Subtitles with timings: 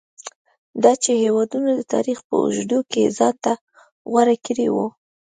[0.83, 3.53] دا چې هېوادونو د تاریخ په اوږدو کې ځان ته
[4.09, 4.87] غوره کړي وو.